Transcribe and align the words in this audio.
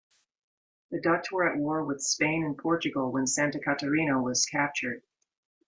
The 0.89 0.99
Dutch 0.99 1.31
were 1.31 1.47
at 1.47 1.59
war 1.59 1.85
with 1.85 2.01
Spain 2.01 2.43
and 2.43 2.57
Portugal 2.57 3.11
when 3.11 3.27
"Santa 3.27 3.59
Catarina" 3.59 4.19
was 4.19 4.47
captured. 4.47 5.03